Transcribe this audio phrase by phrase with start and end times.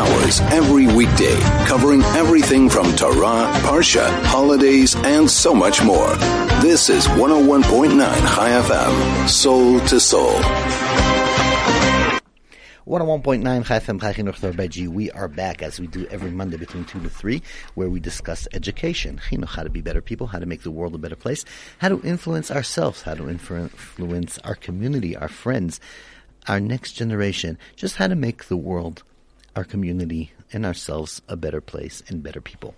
[0.00, 6.16] hours every weekday, covering everything from Torah, Parsha, holidays, and so much more.
[6.62, 10.32] This is 101.9 Chai FM, Soul to Soul.
[12.86, 14.88] 101.9 Chai FM Chai Chinuch Beji.
[14.88, 17.42] We are back as we do every Monday between 2 to 3,
[17.74, 20.94] where we discuss education, chinuch, how to be better people, how to make the world
[20.94, 21.44] a better place,
[21.76, 25.78] how to influence ourselves, how to influence our community, our friends,
[26.48, 29.02] our next generation, just how to make the world,
[29.56, 32.74] our community, and ourselves a better place and better people.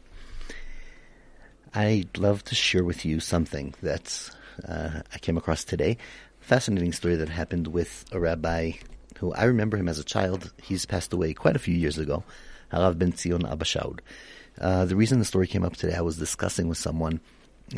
[1.74, 4.30] I'd love to share with you something that
[4.68, 5.96] uh, I came across today.
[6.40, 8.72] Fascinating story that happened with a rabbi
[9.18, 10.52] who I remember him as a child.
[10.62, 12.24] He's passed away quite a few years ago.
[12.73, 14.00] Harav Ben Zion Abba Shaul.
[14.60, 17.20] Uh, the reason the story came up today, I was discussing with someone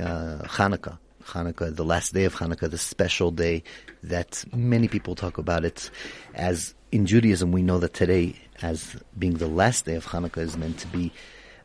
[0.01, 0.99] uh, Hanukkah.
[1.25, 3.63] Hanukkah, the last day of Hanukkah, the special day
[4.03, 5.91] that many people talk about it
[6.35, 10.57] as in Judaism we know that today as being the last day of Hanukkah is
[10.57, 11.13] meant to be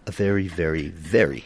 [0.05, 1.45] a very, very, very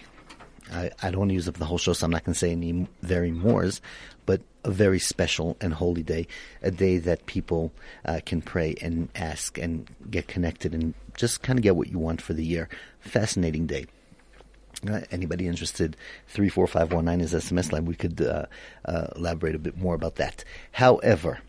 [0.72, 2.40] I, I don't want to use up the whole show, so I'm not going to
[2.40, 3.81] say any very mores,
[4.26, 6.28] but a very special and holy day,
[6.62, 7.72] a day that people
[8.06, 12.00] uh, can pray and ask and get connected and just kind of get what you
[12.00, 12.70] want for the year.
[13.00, 13.86] Fascinating day.
[14.90, 15.96] Uh, anybody interested?
[16.28, 17.86] Three four five one nine is SMS line.
[17.86, 18.48] We could uh,
[18.86, 20.44] uh, elaborate a bit more about that.
[20.72, 21.40] However,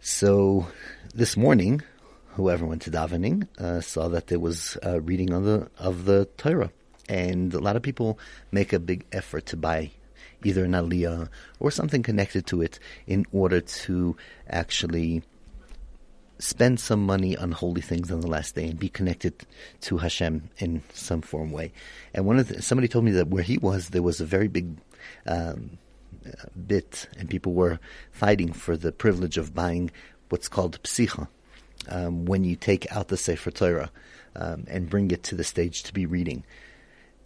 [0.00, 0.66] so
[1.14, 1.82] this morning,
[2.40, 6.24] whoever went to davening uh, saw that there was uh, reading of the of the
[6.36, 6.72] Torah,
[7.08, 8.18] and a lot of people
[8.50, 9.90] make a big effort to buy
[10.42, 14.16] either an aliyah or something connected to it in order to
[14.48, 15.22] actually
[16.38, 19.34] spend some money on holy things on the last day and be connected
[19.82, 21.72] to Hashem in some form way.
[22.14, 24.48] And one of the, somebody told me that where he was, there was a very
[24.48, 24.78] big
[25.26, 25.78] um,
[26.66, 27.78] bit, and people were
[28.10, 29.90] fighting for the privilege of buying
[30.30, 31.28] what's called psicha,
[31.88, 33.90] um, when you take out the Sefer Torah
[34.36, 36.44] um, and bring it to the stage to be reading.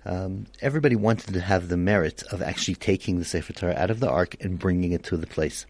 [0.07, 4.01] Um, everybody wanted to have the merit of actually taking the Sefer Torah out of
[4.01, 5.65] the ark and bringing it to the place,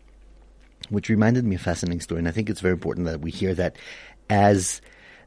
[0.89, 2.19] which reminded me of a fascinating story.
[2.19, 3.77] And I think it's very important that we hear that
[4.28, 4.81] as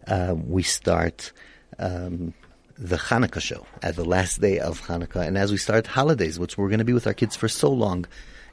[0.07, 1.31] uh, we start
[1.79, 2.33] um,
[2.77, 6.57] the Hanukkah show at the last day of Hanukkah, and as we start holidays, which
[6.57, 8.05] we're going to be with our kids for so long.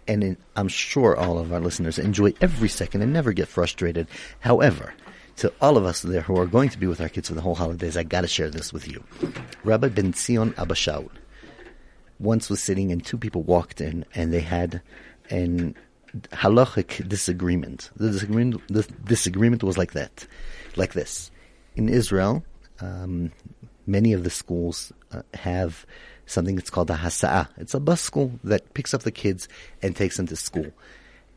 [0.06, 4.06] And in, I'm sure all of our listeners enjoy every second and never get frustrated.
[4.41, 4.94] However,
[5.37, 7.41] to all of us there who are going to be with our kids for the
[7.41, 9.03] whole holidays, I got to share this with you.
[9.64, 11.10] Rabbi Ben Zion Abba Shaul
[12.20, 14.81] once was sitting and two people walked in and they had
[15.31, 15.75] an
[16.32, 17.91] halachic disagreement.
[17.97, 20.26] The disagreement, the disagreement was like that,
[20.76, 21.31] like this.
[21.76, 22.44] In Israel,
[22.81, 23.32] um,
[23.87, 25.87] many of the schools uh, have
[26.26, 27.48] something that's called a hasa'ah.
[27.58, 29.48] It's a bus school that picks up the kids
[29.82, 30.72] and takes them to school.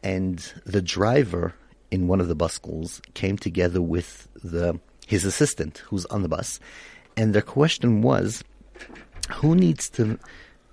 [0.03, 1.53] And the driver
[1.91, 6.27] in one of the bus schools came together with the his assistant who's on the
[6.27, 6.59] bus,
[7.15, 8.43] and their question was,
[9.35, 10.19] who needs to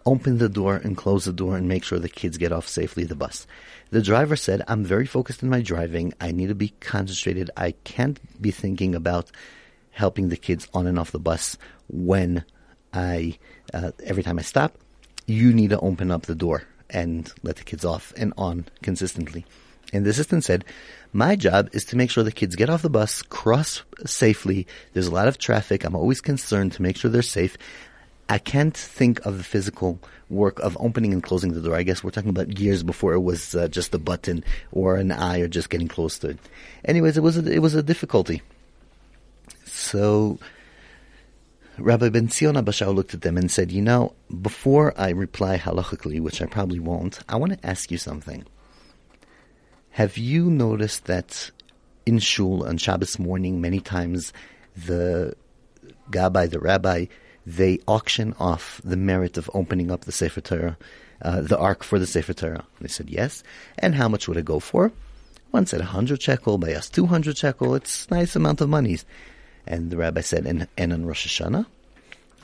[0.07, 3.05] open the door and close the door and make sure the kids get off safely
[3.05, 3.47] the bus.
[3.91, 6.13] The driver said, I'm very focused in my driving.
[6.21, 7.51] I need to be concentrated.
[7.57, 9.31] I can't be thinking about
[9.93, 11.57] helping the kids on and off the bus
[11.89, 12.45] when
[12.95, 13.39] I,
[13.73, 14.79] uh, every time I stop,
[15.27, 19.45] you need to open up the door and let the kids off and on consistently.
[19.93, 20.65] And the assistant said,
[21.13, 24.67] my job is to make sure the kids get off the bus, cross safely.
[24.93, 25.85] There's a lot of traffic.
[25.85, 27.57] I'm always concerned to make sure they're safe.
[28.29, 29.99] I can't think of the physical
[30.31, 31.77] work of opening and closing the door.
[31.77, 35.13] I guess we're talking about years before it was uh, just a button or an
[35.13, 36.39] eye or just getting close to it.
[36.85, 38.43] Anyways, it was a, it was a difficulty.
[39.67, 40.39] So
[41.79, 46.41] Rabbi Ben Shaul looked at them and said, "You know, before I reply halachically, which
[46.41, 48.45] I probably won't, I want to ask you something."
[49.91, 51.51] Have you noticed that
[52.07, 54.33] in shul on Shabbos morning, many times
[54.77, 55.35] the
[56.11, 57.07] gabbai, the rabbi,
[57.47, 60.77] they auction off the merit of opening up the Sefer Torah,
[61.23, 62.65] uh, the ark for the Sefer Torah?
[62.81, 63.43] They said yes.
[63.79, 64.93] And how much would it go for?
[65.51, 67.75] One said 100 shekel, by us 200 shekel.
[67.75, 69.05] It's nice amount of monies.
[69.67, 71.67] And the rabbi said, and, and on Rosh Hashanah?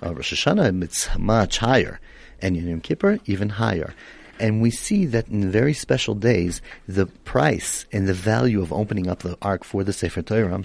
[0.02, 2.00] Uh, Rosh Hashanah, it's much higher.
[2.40, 3.94] And Yom Kippur, even higher.
[4.38, 9.08] And we see that in very special days, the price and the value of opening
[9.08, 10.62] up the ark for the Sefer Torah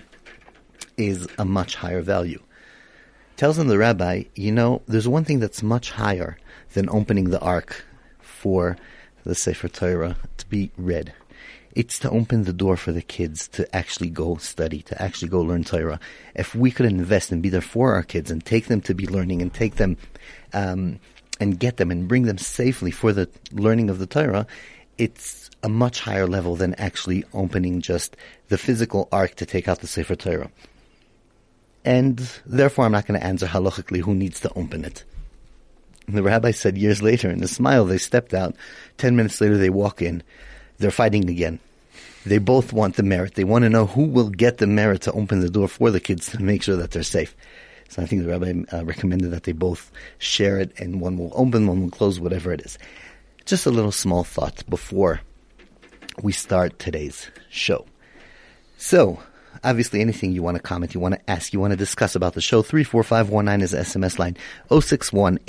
[0.97, 2.41] is a much higher value.
[3.35, 6.37] Tells him the rabbi, you know, there's one thing that's much higher
[6.73, 7.83] than opening the ark
[8.21, 8.77] for
[9.25, 11.13] the Sefer Torah to be read.
[11.75, 15.41] It's to open the door for the kids to actually go study, to actually go
[15.41, 15.99] learn Torah.
[16.33, 19.07] If we could invest and be there for our kids and take them to be
[19.07, 19.97] learning and take them
[20.53, 20.99] um,
[21.39, 24.47] and get them and bring them safely for the learning of the Torah,
[24.97, 28.15] it's a much higher level than actually opening just
[28.47, 30.49] the physical ark to take out the Sefer Torah.
[31.83, 35.03] and therefore I'm not going to answer halachically who needs to open it.
[36.07, 38.55] And the rabbi said years later, in a smile, they stepped out.
[38.97, 40.23] Ten minutes later, they walk in.
[40.77, 41.59] They're fighting again.
[42.25, 43.35] They both want the merit.
[43.35, 45.99] They want to know who will get the merit to open the door for the
[45.99, 47.35] kids to make sure that they're safe.
[47.89, 51.31] So I think the rabbi uh, recommended that they both share it, and one will
[51.35, 52.79] open, one will close, whatever it is.
[53.45, 55.21] Just a little small thought before
[56.21, 57.85] we start today's show.
[58.77, 59.19] So,
[59.63, 62.33] obviously anything you want to comment, you want to ask, you want to discuss about
[62.33, 64.37] the show, 34519 is the SMS line,
[64.69, 65.39] 061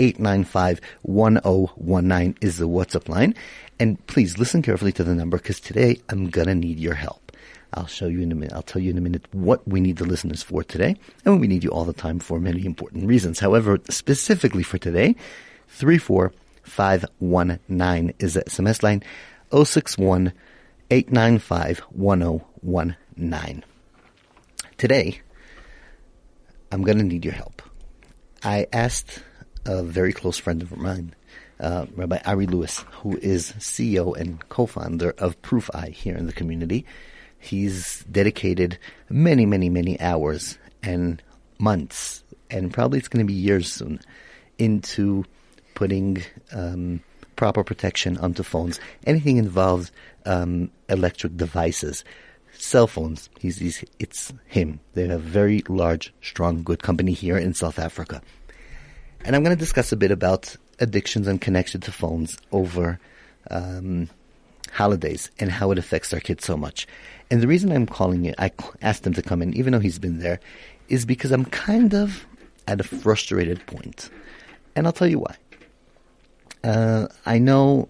[1.03, 3.35] 1019 is the WhatsApp line.
[3.79, 7.33] And please listen carefully to the number because today I'm going to need your help.
[7.75, 8.55] I'll show you in a minute.
[8.55, 11.47] I'll tell you in a minute what we need the listeners for today, and we
[11.47, 13.39] need you all the time for many important reasons.
[13.39, 15.15] However, specifically for today,
[15.69, 19.03] 34519 is the SMS line,
[19.53, 20.33] 061
[20.91, 23.65] 895 1019.
[24.79, 25.23] Today,
[26.71, 27.63] I'm going to need your help.
[28.43, 29.23] I asked
[29.65, 31.15] a very close friend of mine,
[31.59, 36.85] uh, Rabbi Ari Lewis, who is CEO and co-founder of Proof here in the community.
[37.39, 38.79] He's dedicated
[39.09, 41.23] many, many, many hours and
[41.59, 43.99] months, and probably it's going to be years soon,
[44.59, 45.25] into
[45.75, 46.23] putting
[46.53, 47.01] um,
[47.35, 48.79] proper protection onto phones.
[49.07, 49.91] Anything involves
[50.27, 52.05] um, electric devices
[52.59, 53.29] cell phones.
[53.39, 54.81] He's, he's, it's him.
[54.95, 58.23] They have a very large, strong, good company here in South Africa.
[59.25, 63.01] And I'm going to discuss a bit about addictions and connection to phones over
[63.51, 64.09] um,
[64.73, 66.87] holidays and how it affects our kids so much.
[67.31, 69.99] And the reason I'm calling it, I asked him to come in, even though he's
[69.99, 70.41] been there,
[70.89, 72.27] is because I'm kind of
[72.69, 74.11] at a frustrated point.
[74.75, 75.37] And I'll tell you why.
[76.63, 77.89] Uh, I know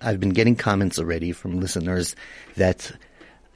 [0.00, 2.16] I've been getting comments already from listeners
[2.56, 2.92] that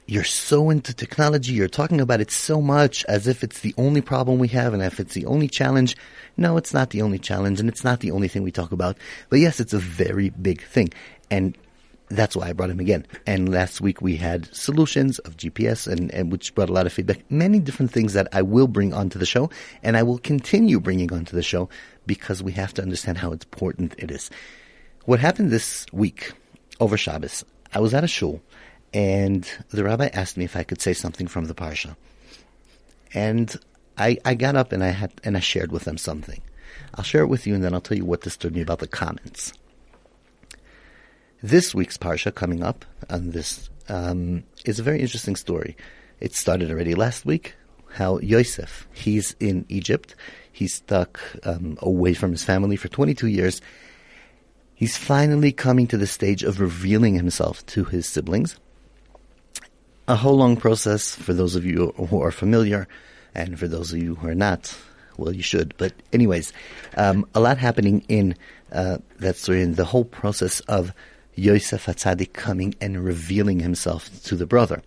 [0.07, 4.01] you're so into technology, you're talking about it so much as if it's the only
[4.01, 5.95] problem we have and if it's the only challenge.
[6.37, 8.97] No, it's not the only challenge and it's not the only thing we talk about.
[9.29, 10.89] But yes, it's a very big thing.
[11.29, 11.57] And
[12.09, 13.05] that's why I brought him again.
[13.25, 16.93] And last week we had solutions of GPS and, and which brought a lot of
[16.93, 17.23] feedback.
[17.31, 19.49] Many different things that I will bring onto the show
[19.81, 21.69] and I will continue bringing onto the show
[22.05, 24.29] because we have to understand how important it is.
[25.05, 26.33] What happened this week
[26.79, 28.41] over Shabbos, I was at a shul
[28.93, 31.95] and the rabbi asked me if I could say something from the parsha.
[33.13, 33.57] And
[33.97, 36.41] I, I got up and I had and I shared with them something.
[36.95, 38.87] I'll share it with you and then I'll tell you what disturbed me about the
[38.87, 39.53] comments.
[41.41, 45.75] This week's parsha coming up on this um, is a very interesting story.
[46.19, 47.55] It started already last week.
[47.93, 50.15] How Yosef, he's in Egypt.
[50.51, 53.61] He's stuck um, away from his family for 22 years.
[54.75, 58.57] He's finally coming to the stage of revealing himself to his siblings
[60.07, 62.87] a whole long process for those of you who are familiar,
[63.35, 64.77] and for those of you who are not,
[65.17, 65.73] well, you should.
[65.77, 66.51] But anyways,
[66.97, 68.35] um, a lot happening in
[68.71, 70.93] uh, that story, the whole process of
[71.35, 74.81] Yosef Hatzadik coming and revealing himself to the brother.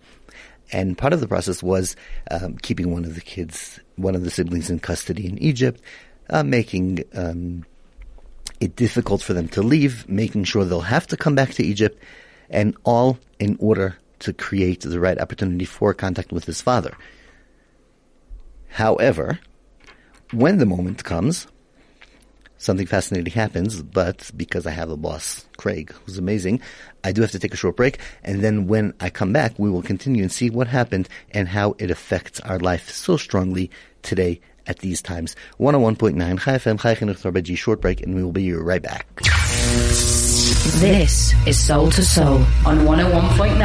[0.71, 1.95] And part of the process was
[2.31, 5.81] um, keeping one of the kids, one of the siblings in custody in Egypt,
[6.29, 7.65] uh, making um,
[8.59, 12.01] it difficult for them to leave, making sure they'll have to come back to Egypt,
[12.49, 16.95] and all in order to create the right opportunity for contact with his father.
[18.69, 19.39] However,
[20.31, 21.47] when the moment comes,
[22.57, 26.61] something fascinating happens, but because I have a boss, Craig, who's amazing,
[27.03, 27.99] I do have to take a short break.
[28.23, 31.75] And then when I come back, we will continue and see what happened and how
[31.77, 35.35] it affects our life so strongly today at these times.
[35.59, 39.07] 101.9 Chai FM, Chai Chinuch short break, and we will be right back.
[40.65, 43.55] This is Soul to Soul on 101.9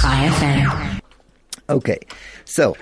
[0.00, 1.00] Chai FM.
[1.68, 1.98] Okay,
[2.46, 2.74] so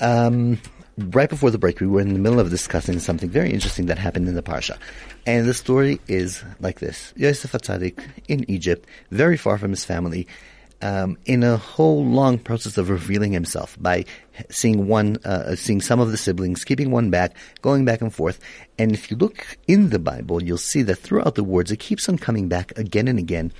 [0.00, 0.58] um,
[0.96, 3.98] right before the break, we were in the middle of discussing something very interesting that
[3.98, 4.78] happened in the Parsha.
[5.26, 7.12] And the story is like this.
[7.14, 10.26] Yosef Hatzadik in Egypt, very far from his family,
[10.82, 14.04] um, in a whole long process of revealing himself by
[14.48, 18.40] seeing one, uh, seeing some of the siblings, keeping one back, going back and forth.
[18.78, 22.08] And if you look in the Bible, you'll see that throughout the words, it keeps
[22.08, 23.52] on coming back again and again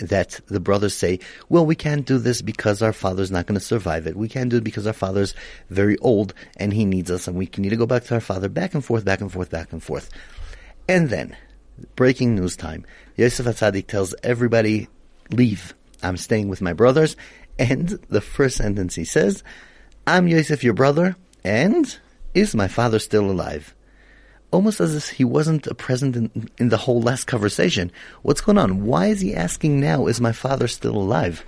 [0.00, 3.64] that the brothers say, well, we can't do this because our father's not going to
[3.64, 4.16] survive it.
[4.16, 5.34] We can't do it because our father's
[5.70, 8.48] very old and he needs us and we need to go back to our father,
[8.48, 10.10] back and forth, back and forth, back and forth.
[10.88, 11.36] And then,
[11.96, 12.84] breaking news time,
[13.16, 14.88] Yosef Hatzadik tells everybody,
[15.30, 15.74] leave.
[16.04, 17.16] I'm staying with my brothers.
[17.58, 19.42] And the first sentence he says,
[20.06, 21.98] I'm Yosef, your brother, and
[22.34, 23.74] is my father still alive?
[24.50, 27.90] Almost as if he wasn't present in, in the whole last conversation.
[28.22, 28.84] What's going on?
[28.84, 31.44] Why is he asking now, is my father still alive?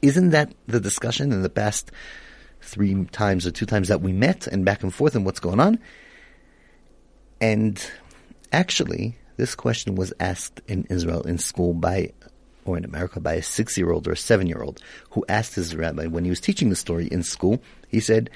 [0.00, 1.90] Isn't that the discussion in the past
[2.68, 5.60] three times or two times that we met and back and forth and what's going
[5.60, 5.78] on.
[7.40, 7.84] And
[8.52, 12.12] actually, this question was asked in Israel in school by,
[12.68, 15.54] or in America by a six year old or a seven year old who asked
[15.54, 17.62] his rabbi when he was teaching the story in school.
[17.88, 18.30] He said,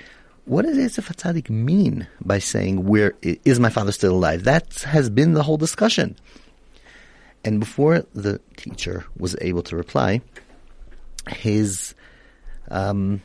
[0.45, 5.09] what does Yosef Hatzadik mean by saying, "Where is my father still alive?" That has
[5.09, 6.17] been the whole discussion.
[7.45, 10.21] And before the teacher was able to reply,
[11.29, 11.95] his
[12.71, 13.23] um,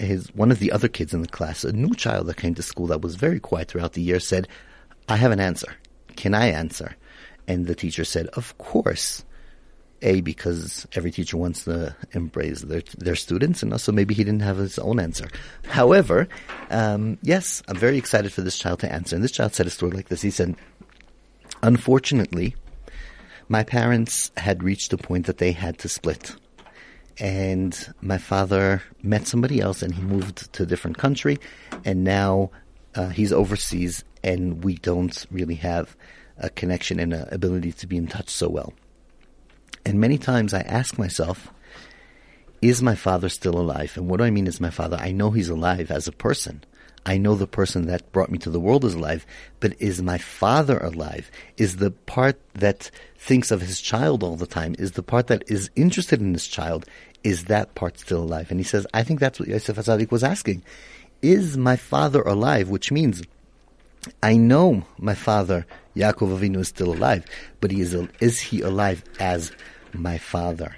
[0.00, 2.62] his one of the other kids in the class, a new child that came to
[2.62, 4.48] school that was very quiet throughout the year, said,
[5.08, 5.72] "I have an answer.
[6.16, 6.96] Can I answer?"
[7.46, 9.24] And the teacher said, "Of course."
[10.02, 14.42] A because every teacher wants to embrace their their students, and also maybe he didn't
[14.42, 15.28] have his own answer.
[15.66, 16.28] However,
[16.70, 19.14] um, yes, I'm very excited for this child to answer.
[19.14, 20.22] And this child said a story like this.
[20.22, 20.56] He said,
[21.62, 22.56] "Unfortunately,
[23.48, 26.34] my parents had reached a point that they had to split."
[27.18, 31.38] and my father met somebody else and he moved to a different country
[31.84, 32.50] and now
[32.94, 35.96] uh, he's overseas and we don't really have
[36.38, 38.72] a connection and an ability to be in touch so well.
[39.84, 41.52] And many times I ask myself,
[42.62, 43.96] is my father still alive?
[43.96, 44.98] And what do I mean is my father?
[45.00, 46.62] I know he's alive as a person.
[47.06, 49.24] I know the person that brought me to the world is alive,
[49.58, 51.30] but is my father alive?
[51.56, 55.44] Is the part that thinks of his child all the time, is the part that
[55.46, 56.84] is interested in his child,
[57.24, 58.50] is that part still alive?
[58.50, 60.62] And he says, I think that's what Yosef Hatzadik was asking.
[61.22, 62.68] Is my father alive?
[62.68, 63.22] Which means,
[64.22, 65.66] I know my father,
[65.96, 67.24] Yaakov Avinu, is still alive,
[67.60, 69.52] but he is, is he alive as
[69.92, 70.76] my father?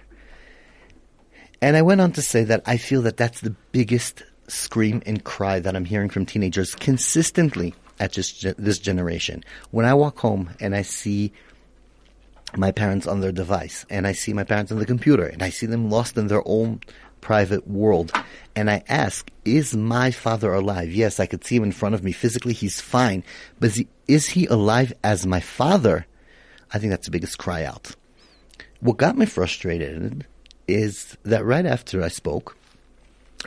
[1.60, 5.22] And I went on to say that I feel that that's the biggest scream and
[5.22, 9.44] cry that I'm hearing from teenagers consistently at just this generation.
[9.70, 11.32] When I walk home and I see
[12.56, 15.50] my parents on their device and I see my parents on the computer and I
[15.50, 16.80] see them lost in their own
[17.22, 18.12] private world
[18.54, 20.92] and I ask, is my father alive?
[20.92, 22.52] Yes, I could see him in front of me physically.
[22.52, 23.24] He's fine.
[23.58, 26.06] But is he, is he alive as my father?
[26.70, 27.96] I think that's the biggest cry out.
[28.80, 30.26] What got me frustrated
[30.68, 32.56] is that right after I spoke,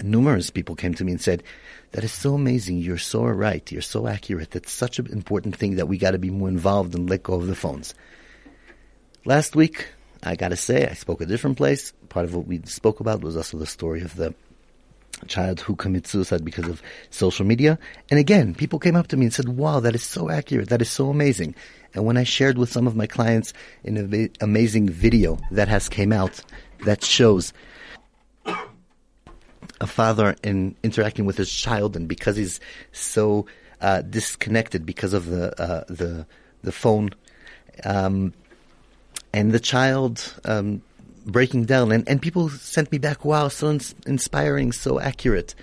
[0.01, 1.43] numerous people came to me and said,
[1.91, 2.79] that is so amazing.
[2.79, 3.71] You're so right.
[3.71, 4.51] You're so accurate.
[4.51, 7.35] That's such an important thing that we got to be more involved and let go
[7.35, 7.93] of the phones.
[9.23, 9.87] Last week,
[10.25, 11.93] I got to say, I spoke a different place.
[12.09, 14.33] Part of what we spoke about was also the story of the
[15.27, 17.79] child who commits suicide because of social media.
[18.09, 20.69] And again, people came up to me and said, wow, that is so accurate.
[20.69, 21.55] That is so amazing.
[21.93, 23.53] And when I shared with some of my clients
[23.83, 26.41] an amazing video that has came out
[26.83, 27.53] that shows
[29.81, 32.59] a father in interacting with his child, and because he's
[32.91, 33.45] so
[33.81, 36.25] uh, disconnected because of the uh, the
[36.63, 37.11] the phone,
[37.83, 38.33] um,
[39.35, 40.81] and the child um,
[41.25, 45.53] breaking down, and, and people sent me back, "Wow, so ins- inspiring, so accurate."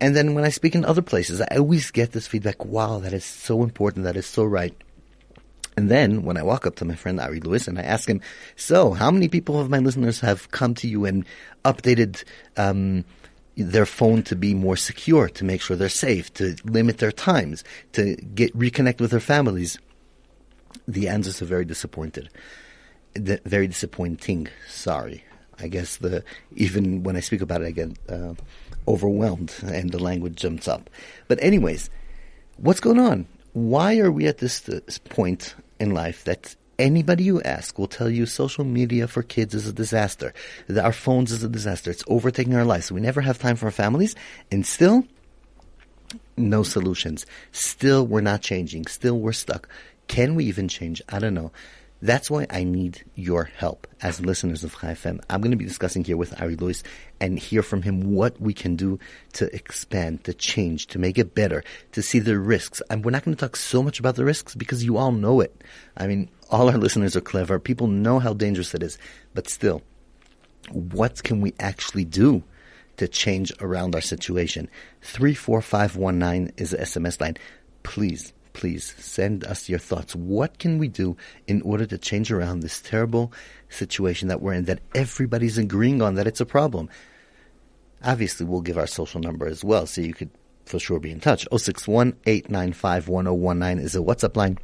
[0.00, 3.12] And then when I speak in other places, I always get this feedback, "Wow, that
[3.12, 4.74] is so important, that is so right."
[5.76, 8.20] And then when I walk up to my friend Ari Lewis and I ask him,
[8.56, 11.24] so how many people of my listeners have come to you and
[11.64, 12.24] updated
[12.58, 13.06] um,
[13.56, 17.64] their phone to be more secure, to make sure they're safe, to limit their times,
[17.92, 19.78] to get reconnect with their families?
[20.88, 22.30] The answers are very disappointed.
[23.14, 24.48] The, very disappointing.
[24.68, 25.24] Sorry.
[25.58, 26.24] I guess the
[26.56, 28.34] even when I speak about it, I get uh,
[28.88, 30.90] overwhelmed and the language jumps up.
[31.28, 31.90] But anyways,
[32.56, 33.26] what's going on?
[33.52, 38.08] why are we at this, this point in life that anybody you ask will tell
[38.08, 40.32] you social media for kids is a disaster.
[40.68, 41.90] That our phones is a disaster.
[41.90, 42.86] It's overtaking our lives.
[42.86, 44.14] So we never have time for our families.
[44.50, 45.06] And still,
[46.36, 47.26] no solutions.
[47.52, 48.86] Still, we're not changing.
[48.86, 49.68] Still, we're stuck.
[50.08, 51.00] Can we even change?
[51.08, 51.52] I don't know.
[52.02, 55.20] That's why I need your help as listeners of Chai FM.
[55.30, 56.82] I'm going to be discussing here with Ari Lewis
[57.20, 58.98] and hear from him what we can do
[59.34, 62.82] to expand, to change, to make it better, to see the risks.
[62.90, 65.40] And we're not going to talk so much about the risks because you all know
[65.40, 65.62] it.
[65.96, 67.60] I mean, all our listeners are clever.
[67.60, 68.98] People know how dangerous it is.
[69.32, 69.80] But still,
[70.72, 72.42] what can we actually do
[72.96, 74.68] to change around our situation?
[75.02, 77.36] 34519 is the SMS line.
[77.84, 80.14] Please please send us your thoughts.
[80.14, 81.16] What can we do
[81.46, 83.32] in order to change around this terrible
[83.68, 86.88] situation that we're in that everybody's agreeing on that it's a problem?
[88.04, 90.30] Obviously, we'll give our social number as well, so you could
[90.66, 91.46] for sure be in touch.
[91.56, 94.58] 061 895 1019 is a WhatsApp line,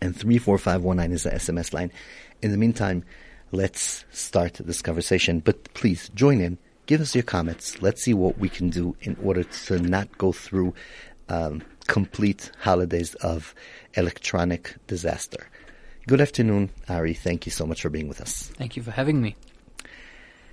[0.00, 1.92] and 34519 is the SMS line.
[2.42, 3.04] In the meantime,
[3.52, 5.40] let's start this conversation.
[5.40, 7.82] But please join in, give us your comments.
[7.82, 10.74] Let's see what we can do in order to not go through
[11.28, 13.54] um, complete holidays of
[13.94, 15.48] electronic disaster.
[16.06, 17.14] Good afternoon, Ari.
[17.14, 18.50] Thank you so much for being with us.
[18.56, 19.36] Thank you for having me.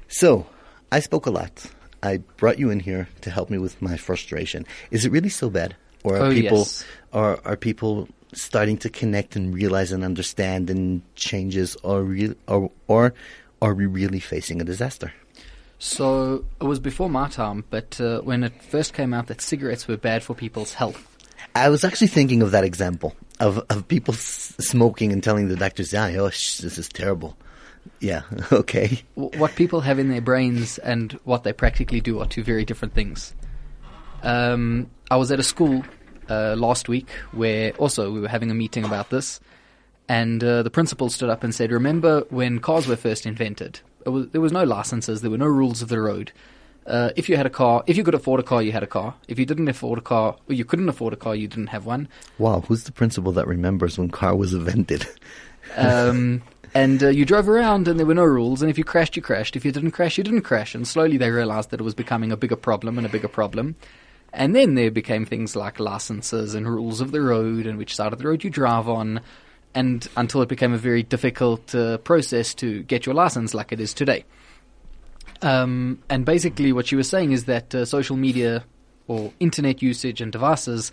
[0.08, 0.48] So,
[0.92, 1.66] I spoke a lot
[2.04, 4.66] I brought you in here to help me with my frustration.
[4.92, 6.84] Is it really so bad, or are Oh, people yes.
[7.14, 12.70] are are people starting to connect and realize and understand and changes, or real, or
[12.88, 13.14] or
[13.62, 15.14] are we really facing a disaster?
[15.80, 19.88] So it was before my time, but uh, when it first came out that cigarettes
[19.88, 21.13] were bad for people's health,
[21.56, 25.56] I was actually thinking of that example of of people s- smoking and telling the
[25.56, 27.36] doctors, "Yeah, oh, sh- this is terrible."
[28.00, 28.22] Yeah,
[28.52, 29.04] okay.
[29.16, 32.94] what people have in their brains and what they practically do are two very different
[32.94, 33.34] things.
[34.22, 35.84] Um, I was at a school
[36.30, 39.40] uh, last week where also we were having a meeting about this,
[40.08, 43.82] and uh, the principal stood up and said, "Remember when cars were first invented?
[44.06, 46.32] Was, there was no licenses, there were no rules of the road.
[46.86, 48.88] Uh, if you had a car, if you could afford a car, you had a
[48.88, 49.16] car.
[49.28, 51.86] If you didn't afford a car, or you couldn't afford a car, you didn't have
[51.86, 52.10] one.
[52.38, 55.08] Wow, who's the principal that remembers when car was invented?
[55.78, 56.42] Um,
[56.74, 58.62] and uh, you drove around and there were no rules.
[58.62, 59.56] And if you crashed, you crashed.
[59.56, 60.76] If you didn't crash, you didn't crash.
[60.76, 63.76] And slowly they realized that it was becoming a bigger problem and a bigger problem.
[64.34, 68.12] And then there became things like licenses and rules of the road and which side
[68.12, 69.22] of the road you drive on.
[69.76, 73.80] And until it became a very difficult uh, process to get your license like it
[73.80, 74.26] is today.
[75.44, 78.64] Um, and basically, what she was saying is that uh, social media
[79.08, 80.92] or internet usage and devices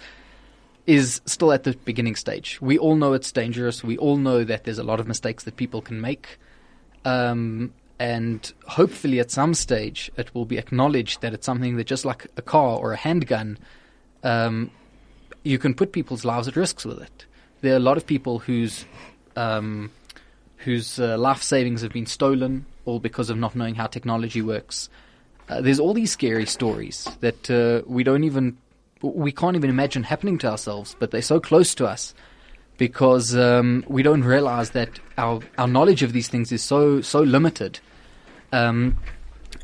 [0.86, 2.60] is still at the beginning stage.
[2.60, 3.84] We all know it's dangerous.
[3.84, 6.38] We all know that there's a lot of mistakes that people can make.
[7.04, 12.04] Um, and hopefully, at some stage, it will be acknowledged that it's something that, just
[12.04, 13.56] like a car or a handgun,
[14.24, 14.72] um,
[15.44, 17.26] you can put people's lives at risks with it.
[17.60, 18.84] There are a lot of people whose
[19.36, 19.92] um,
[20.64, 24.88] whose uh, life savings have been stolen, all because of not knowing how technology works.
[25.48, 28.56] Uh, there's all these scary stories that uh, we don't even
[29.02, 32.14] we can't even imagine happening to ourselves, but they're so close to us
[32.76, 37.20] because um, we don't realize that our our knowledge of these things is so so
[37.20, 37.80] limited.
[38.52, 38.98] Um,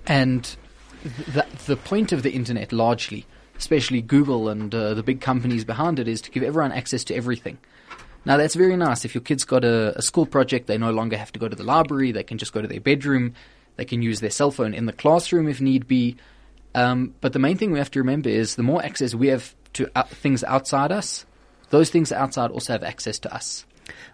[0.07, 0.57] and
[1.03, 3.27] the, the point of the internet, largely,
[3.59, 7.15] especially Google and uh, the big companies behind it, is to give everyone access to
[7.15, 7.59] everything.
[8.27, 9.05] Now, that's very nice.
[9.05, 11.55] If your kid's got a, a school project, they no longer have to go to
[11.55, 12.11] the library.
[12.11, 13.35] They can just go to their bedroom.
[13.77, 16.17] They can use their cell phone in the classroom if need be.
[16.75, 19.55] Um, but the main thing we have to remember is the more access we have
[19.75, 21.25] to uh, things outside us,
[21.71, 23.65] those things outside also have access to us.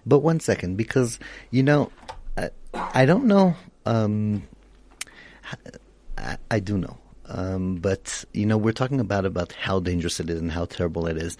[0.05, 1.18] But one second, because
[1.51, 1.90] you know,
[2.37, 3.57] I, I don't know.
[3.87, 4.42] Um,
[6.18, 10.29] I, I do know, um, but you know, we're talking about about how dangerous it
[10.29, 11.38] is and how terrible it is.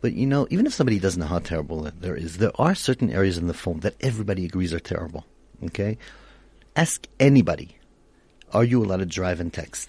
[0.00, 2.74] But you know, even if somebody doesn't know how terrible it there is, there are
[2.74, 5.26] certain areas in the phone that everybody agrees are terrible.
[5.64, 5.98] Okay,
[6.76, 7.76] ask anybody:
[8.52, 9.88] Are you allowed to drive and text?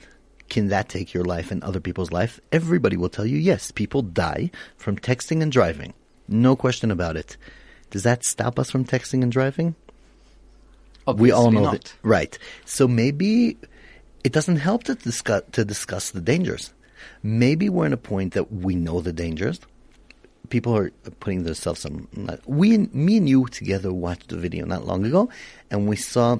[0.50, 2.40] Can that take your life and other people's life?
[2.52, 3.72] Everybody will tell you yes.
[3.72, 5.94] People die from texting and driving.
[6.28, 7.38] No question about it.
[7.92, 9.76] Does that stop us from texting and driving?
[11.18, 11.72] we all know not.
[11.72, 12.38] that, right?
[12.66, 13.58] So maybe
[14.24, 16.74] it doesn't help to discuss to discuss the dangers.
[17.24, 19.60] Maybe we're in a point that we know the dangers.
[20.50, 22.08] People are putting themselves on.
[22.46, 25.30] We, me and you together watched a video not long ago,
[25.70, 26.40] and we saw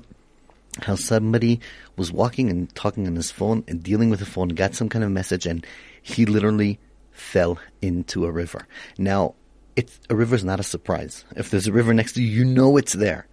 [0.82, 1.60] how somebody
[1.96, 5.04] was walking and talking on his phone and dealing with the phone, got some kind
[5.04, 5.66] of message, and
[6.02, 6.80] he literally
[7.12, 8.68] fell into a river.
[8.98, 9.36] Now,
[9.76, 11.26] it's a river is not a surprise.
[11.36, 13.28] If there's a river next to you, you know it's there,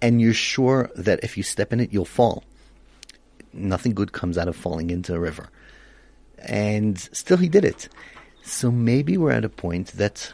[0.00, 2.44] and you're sure that if you step in it, you'll fall.
[3.52, 5.48] Nothing good comes out of falling into a river,
[6.38, 7.88] and still he did it.
[8.42, 10.32] So maybe we're at a point that,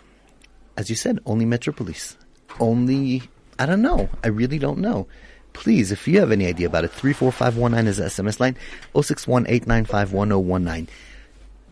[0.76, 2.16] as you said, only Metropolis,
[2.58, 3.22] only
[3.58, 4.08] I don't know.
[4.22, 5.08] I really don't know.
[5.52, 8.56] Please, if you have any idea about it, 34519 is the SMS line,
[8.94, 10.88] 061 895 1019.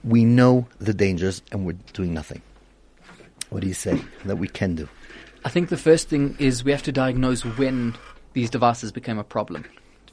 [0.02, 2.42] We know the dangers and we're doing nothing.
[3.50, 4.88] What do you say that we can do?
[5.44, 7.94] I think the first thing is we have to diagnose when
[8.32, 9.64] these devices became a problem.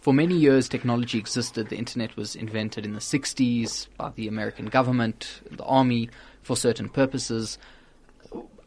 [0.04, 1.70] For many years, technology existed.
[1.70, 6.10] The internet was invented in the 60s by the American government, the army,
[6.42, 7.58] for certain purposes.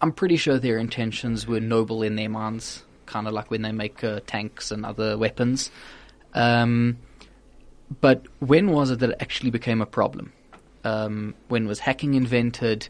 [0.01, 3.71] I'm pretty sure their intentions were noble in their minds, kind of like when they
[3.73, 5.71] make uh, tanks and other weapons.
[6.33, 6.97] Um,
[8.01, 10.33] but when was it that it actually became a problem?
[10.85, 12.89] Um, when was hacking invented?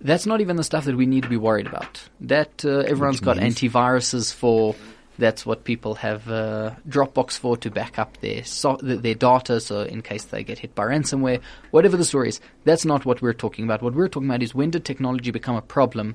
[0.00, 2.08] That's not even the stuff that we need to be worried about.
[2.20, 4.76] That uh, everyone's Which got means- antiviruses for.
[5.18, 9.82] That's what people have uh, Dropbox for to back up their so- their data, so
[9.82, 11.40] in case they get hit by ransomware,
[11.72, 12.40] whatever the story is.
[12.64, 13.82] That's not what we're talking about.
[13.82, 16.14] What we're talking about is when did technology become a problem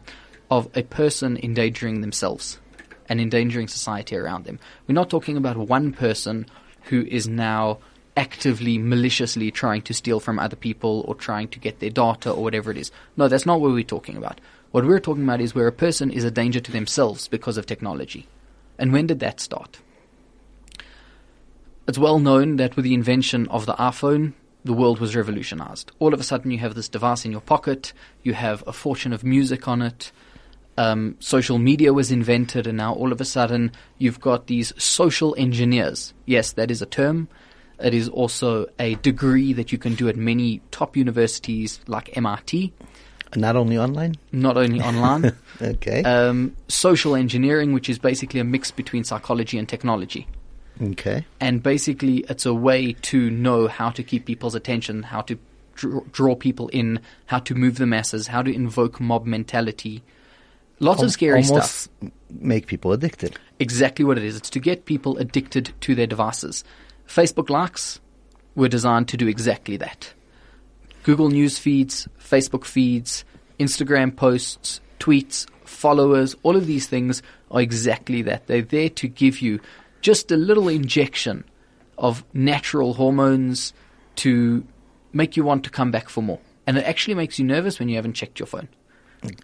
[0.50, 2.60] of a person endangering themselves
[3.10, 4.60] and endangering society around them.
[4.88, 6.46] We're not talking about one person
[6.84, 7.80] who is now
[8.16, 12.44] actively, maliciously trying to steal from other people or trying to get their data or
[12.44, 12.92] whatever it is.
[13.18, 14.40] No, that's not what we're talking about.
[14.72, 17.66] What we're talking about is where a person is a danger to themselves because of
[17.66, 18.28] technology.
[18.78, 19.80] And when did that start?
[21.88, 24.34] It's well known that with the invention of the iPhone,
[24.64, 25.92] the world was revolutionized.
[26.00, 29.12] All of a sudden, you have this device in your pocket, you have a fortune
[29.12, 30.12] of music on it.
[30.78, 35.36] Um, social media was invented, and now all of a sudden, you've got these social
[35.38, 36.14] engineers.
[36.26, 37.28] Yes, that is a term.
[37.80, 42.72] It is also a degree that you can do at many top universities like MIT,
[43.36, 44.16] Not only online.
[44.32, 45.36] not only online.
[45.62, 46.04] Okay.
[46.04, 50.28] um, social engineering, which is basically a mix between psychology and technology.
[50.82, 51.26] okay.
[51.40, 55.38] And basically, it's a way to know how to keep people's attention, how to
[55.76, 60.04] draw, draw people in, how to move the masses, how to invoke mob mentality.
[60.80, 62.12] Lots of scary Almost stuff.
[62.32, 63.38] make people addicted.
[63.60, 64.36] Exactly what it is.
[64.36, 66.64] It's to get people addicted to their devices.
[67.08, 68.02] Facebook likes
[68.56, 70.14] were designed to do exactly that.
[71.04, 73.26] Google News feeds, Facebook feeds,
[73.60, 78.48] Instagram posts, tweets, followers, all of these things are exactly that.
[78.48, 79.60] They're there to give you
[80.02, 81.44] just a little injection
[81.98, 83.74] of natural hormones
[84.16, 84.66] to
[85.12, 86.40] make you want to come back for more.
[86.66, 88.70] And it actually makes you nervous when you haven't checked your phone.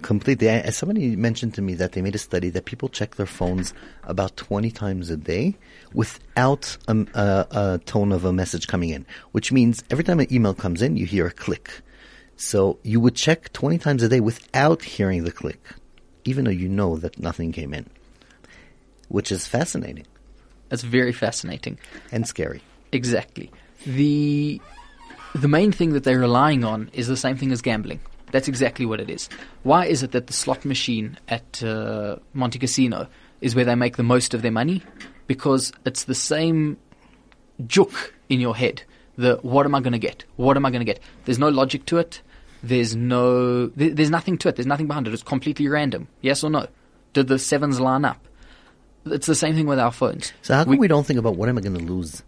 [0.02, 0.50] Completely.
[0.50, 3.74] I, somebody mentioned to me that they made a study that people check their phones
[4.04, 5.56] about 20 times a day
[5.94, 10.32] without a, a, a tone of a message coming in, which means every time an
[10.34, 11.82] email comes in, you hear a click.
[12.36, 15.62] So you would check 20 times a day without hearing the click,
[16.26, 17.90] even though you know that nothing came in,
[19.10, 20.06] which is fascinating
[20.70, 21.80] That's very fascinating.
[22.12, 22.62] and scary.
[22.92, 23.52] Exactly.
[23.86, 24.62] The
[25.36, 28.00] the main thing that they're relying on is the same thing as gambling.
[28.32, 29.30] That's exactly what it is.
[29.64, 33.08] Why is it that the slot machine at uh, Montecasino
[33.42, 34.84] is where they make the most of their money?
[35.28, 36.78] Because it's the same
[37.64, 38.84] juk in your head.
[39.18, 40.24] The what am I going to get?
[40.38, 41.00] What am I going to get?
[41.26, 42.22] There's no logic to it.
[42.64, 43.68] There's no.
[43.68, 44.56] There, there's nothing to it.
[44.56, 45.14] There's nothing behind it.
[45.14, 46.08] It's completely random.
[46.22, 46.68] Yes or no?
[47.14, 48.26] Did the sevens line up?
[49.06, 50.34] It's the same thing with our phones.
[50.42, 52.22] So how come we, don't think about what am I going to lose?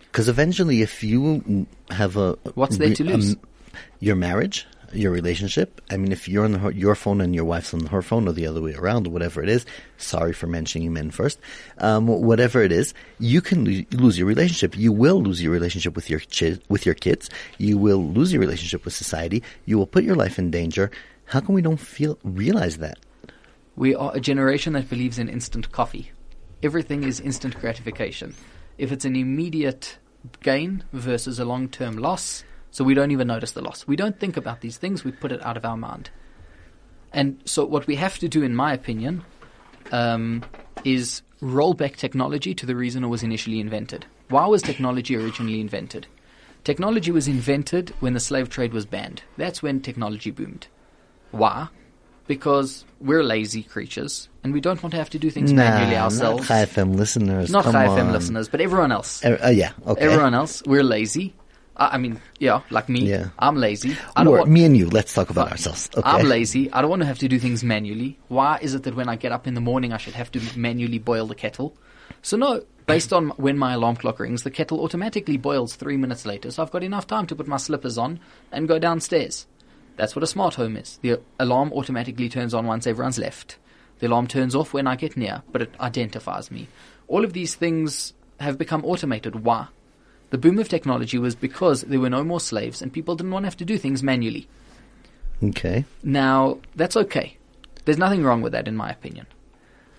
[0.00, 3.36] Because eventually, if you have a What's there to a- lose?
[4.00, 5.80] your marriage, your relationship.
[5.90, 8.46] I mean, if you're on your phone and your wife's on her phone, or the
[8.46, 9.66] other way around, or whatever it is.
[9.98, 11.38] Sorry for mentioning men first.
[11.78, 14.76] Um, whatever it is, you can lo- lose your relationship.
[14.76, 17.30] You will lose your relationship with your chi- with your kids.
[17.58, 19.42] You will lose your relationship with society.
[19.66, 20.90] You will put your life in danger.
[21.26, 22.98] How come we don't feel realize that?
[23.76, 26.12] We are a generation that believes in instant coffee.
[26.62, 28.34] Everything is instant gratification.
[28.76, 29.98] If it's an immediate
[30.42, 33.86] gain versus a long term loss, so we don't even notice the loss.
[33.86, 36.10] We don't think about these things, we put it out of our mind.
[37.12, 39.24] And so, what we have to do, in my opinion,
[39.90, 40.44] um,
[40.84, 44.06] is roll back technology to the reason it was initially invented.
[44.28, 46.06] Why was technology originally invented?
[46.62, 49.22] Technology was invented when the slave trade was banned.
[49.36, 50.68] That's when technology boomed.
[51.30, 51.68] Why?
[52.26, 56.42] Because we're lazy creatures and we don't want to have to do things manually ourselves.
[56.42, 57.50] not Chai FM listeners.
[57.50, 59.24] Not Chai FM listeners, but everyone else.
[59.24, 60.02] Uh, uh, yeah, okay.
[60.02, 61.34] Everyone else, we're lazy.
[61.80, 63.08] I, I mean, yeah, like me.
[63.08, 63.30] Yeah.
[63.38, 63.96] I'm lazy.
[64.14, 64.88] I don't Or want, me and you.
[64.88, 65.88] Let's talk about ourselves.
[65.96, 66.08] Okay.
[66.08, 66.70] I'm lazy.
[66.72, 68.18] I don't want to have to do things manually.
[68.28, 70.40] Why is it that when I get up in the morning, I should have to
[70.56, 71.76] manually boil the kettle?
[72.22, 76.26] So no, based on when my alarm clock rings, the kettle automatically boils three minutes
[76.26, 76.50] later.
[76.50, 78.20] So I've got enough time to put my slippers on
[78.52, 79.46] and go downstairs.
[79.96, 80.98] That's what a smart home is.
[81.02, 83.58] The alarm automatically turns on once everyone's left.
[84.00, 86.68] The alarm turns off when I get near, but it identifies me.
[87.08, 89.44] All of these things have become automated.
[89.44, 89.68] Why?
[90.30, 93.44] The boom of technology was because there were no more slaves and people didn't want
[93.44, 94.48] to have to do things manually.
[95.42, 95.84] Okay.
[96.02, 97.36] Now, that's okay.
[97.84, 99.26] There's nothing wrong with that, in my opinion.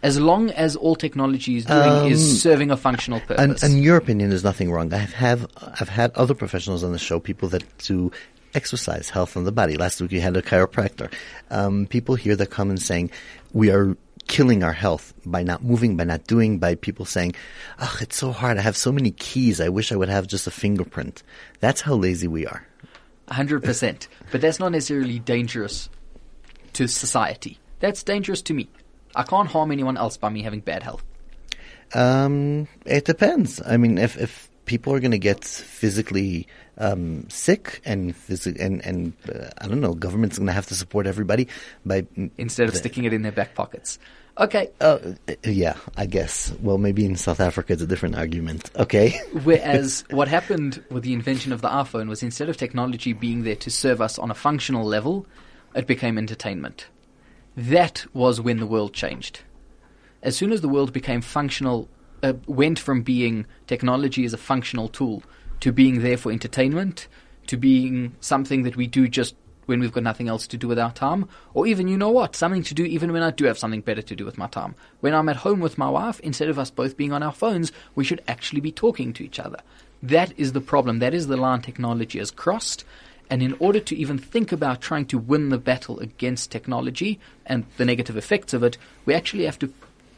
[0.04, 3.62] As long as all technology is doing Um, is serving a functional purpose.
[3.62, 4.94] And, in your opinion, there's nothing wrong.
[4.94, 5.46] I've have
[5.80, 8.12] I've had other professionals on the show, people that do
[8.56, 9.78] exercise, health on the body.
[9.78, 11.12] Last week we had a chiropractor.
[11.50, 13.12] Um, people here that come and saying
[13.54, 13.96] we are
[14.28, 17.36] killing our health by not moving, by not doing, by people saying,
[17.80, 18.58] "Oh, it's so hard.
[18.58, 19.60] I have so many keys.
[19.60, 21.24] I wish I would have just a fingerprint."
[21.60, 22.66] That's how lazy we are.
[23.28, 24.08] 100%.
[24.32, 25.90] But that's not necessarily dangerous
[26.74, 27.60] to society.
[27.80, 28.70] That's dangerous to me.
[29.16, 31.04] I can't harm anyone else by me having bad health.
[31.94, 33.62] Um, it depends.
[33.66, 38.84] I mean, if if people are going to get physically um, sick and physi- and
[38.86, 41.48] and uh, I don't know, government's going to have to support everybody
[41.86, 42.06] by
[42.38, 44.00] Instead of the- sticking it in their back pockets.
[44.38, 44.70] Okay.
[44.80, 44.98] Uh,
[45.44, 46.54] yeah, I guess.
[46.62, 48.72] Well, maybe in South Africa it's a different argument.
[48.78, 49.20] Okay.
[49.44, 53.58] Whereas what happened with the invention of the iPhone was instead of technology being there
[53.58, 55.26] to serve us on a functional level,
[55.76, 56.88] it became entertainment.
[57.58, 59.42] That was when the world changed.
[60.24, 61.90] As soon as the world became functional,
[62.24, 65.24] uh, went from being technology as a functional tool
[65.62, 67.08] to being there for entertainment,
[67.48, 69.36] to being something that we do just
[69.68, 72.36] when we've got nothing else to do with our time, or even, you know what,
[72.36, 74.76] something to do even when I do have something better to do with my time.
[75.00, 77.72] When I'm at home with my wife, instead of us both being on our phones,
[77.96, 79.60] we should actually be talking to each other.
[80.04, 81.00] That is the problem.
[81.00, 82.84] That is the line technology has crossed.
[83.30, 87.66] And in order to even think about trying to win the battle against technology and
[87.78, 89.72] the negative effects of it, we actually have to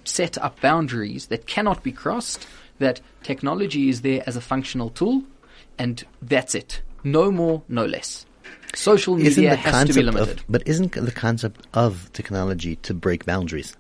[0.03, 2.47] set up boundaries that cannot be crossed,
[2.79, 5.23] that technology is there as a functional tool,
[5.77, 6.81] and that's it.
[7.03, 8.25] No more, no less.
[8.75, 10.39] Social media has to be limited.
[10.39, 13.75] of, but isn't the concept of technology to break boundaries?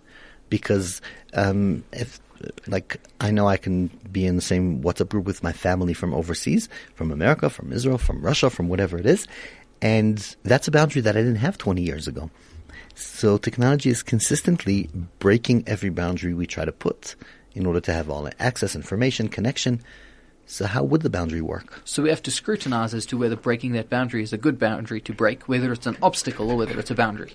[0.49, 1.01] Because
[1.33, 2.19] um, if,
[2.67, 6.13] like, I know I can be in the same WhatsApp group with my family from
[6.13, 9.27] overseas, from America, from Israel, from Russia, from whatever it is,
[9.81, 12.29] and that's a boundary that I didn't have 20 years ago.
[12.95, 17.15] So technology is consistently breaking every boundary we try to put
[17.53, 19.81] in order to have all the access, information, connection.
[20.45, 21.81] So how would the boundary work?
[21.85, 25.01] So we have to scrutinize as to whether breaking that boundary is a good boundary
[25.01, 27.33] to break, whether it's an obstacle or whether it's a boundary.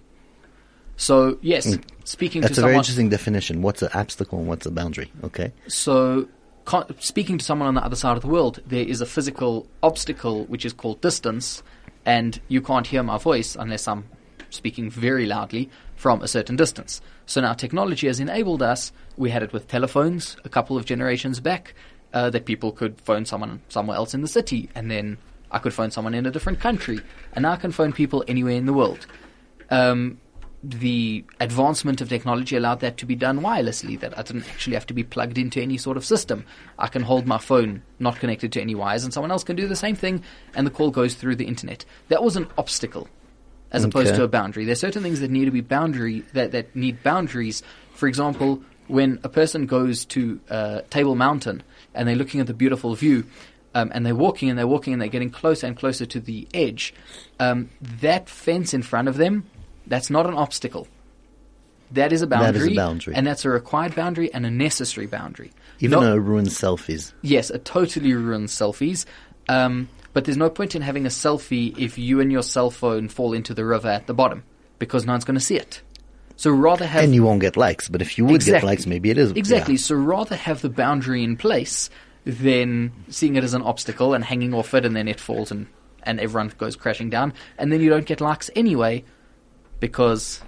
[0.96, 1.80] So yes, hmm.
[2.04, 3.62] speaking That's to a very interesting definition.
[3.62, 5.10] What's an obstacle and what's a boundary?
[5.24, 5.52] Okay.
[5.68, 6.28] so
[6.98, 10.44] speaking to someone on the other side of the world, there is a physical obstacle
[10.46, 11.62] which is called distance,
[12.04, 14.04] and you can't hear my voice unless I'm
[14.50, 17.00] speaking very loudly from a certain distance.
[17.26, 18.92] So now technology has enabled us.
[19.16, 21.74] We had it with telephones a couple of generations back,
[22.12, 25.18] uh, that people could phone someone somewhere else in the city, and then
[25.50, 27.00] I could phone someone in a different country,
[27.32, 29.06] and now I can phone people anywhere in the world.
[29.70, 30.20] Um,
[30.62, 34.86] the advancement of technology allowed that to be done wirelessly, that I didn't actually have
[34.86, 36.44] to be plugged into any sort of system.
[36.78, 39.68] I can hold my phone not connected to any wires, and someone else can do
[39.68, 41.84] the same thing, and the call goes through the internet.
[42.08, 43.08] That was an obstacle
[43.70, 44.16] as opposed Okay.
[44.16, 44.64] to a boundary.
[44.64, 47.62] There are certain things that need to be boundary that, that need boundaries.
[47.94, 51.62] For example, when a person goes to uh, Table Mountain
[51.98, 53.26] and they're looking at the beautiful view,
[53.74, 56.48] um, and they're walking and they're walking and they're getting closer and closer to the
[56.54, 56.94] edge,
[57.38, 57.68] um,
[58.00, 59.44] that fence in front of them,
[59.86, 60.88] that's not an obstacle.
[61.92, 63.14] That is a That is a boundary, boundary.
[63.14, 65.52] and that's a required boundary and a necessary boundary.
[65.80, 67.12] Even No- a ruined selfies.
[67.22, 69.04] Yes, it totally ruins selfies.
[69.48, 73.08] Um, but there's no point in having a selfie if you and your cell phone
[73.08, 74.42] fall into the river at the bottom
[74.78, 75.80] because no one's going to see it.
[76.38, 79.10] So rather have And you won't get likes, but if you would get likes, maybe
[79.10, 79.32] it is.
[79.32, 79.74] exactly.
[79.74, 79.80] yeah.
[79.80, 81.90] So rather have the boundary in place
[82.24, 85.66] than seeing it as an obstacle and hanging off it, and then it falls and
[86.04, 89.02] and everyone goes crashing down, and then you don't get likes anyway
[89.80, 90.40] because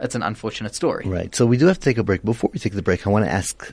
[0.00, 1.06] it's an unfortunate story.
[1.06, 1.34] Right.
[1.34, 2.22] So we do have to take a break.
[2.22, 3.72] Before we take the break, I want to ask,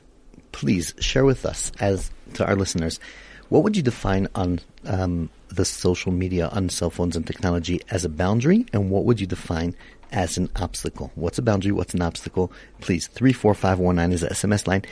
[0.52, 3.00] please share with us, as to our listeners,
[3.48, 8.04] what would you define on um, the social media, on cell phones and technology as
[8.04, 9.74] a boundary, and what would you define
[10.12, 11.10] as an obstacle?
[11.14, 11.72] What's a boundary?
[11.72, 12.52] What's an obstacle?
[12.80, 14.82] Please, 34519 is the SMS line,